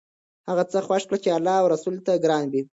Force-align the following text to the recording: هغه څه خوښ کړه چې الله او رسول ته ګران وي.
هغه 0.49 0.63
څه 0.71 0.79
خوښ 0.87 1.01
کړه 1.09 1.17
چې 1.23 1.29
الله 1.37 1.55
او 1.61 1.65
رسول 1.73 1.95
ته 2.05 2.11
ګران 2.23 2.45
وي. 2.51 2.61